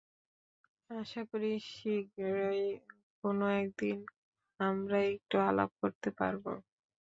আশাকরি 0.89 1.51
শীঘ্রই 1.71 2.63
কোনো 3.23 3.45
একদিন, 3.61 3.97
আমরা 4.59 4.97
একটু 5.11 5.35
আলাপ 5.49 5.71
করতে 5.81 6.09
পারবো। 6.19 6.51